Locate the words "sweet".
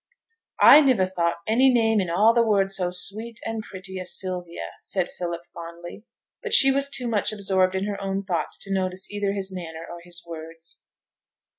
2.89-3.39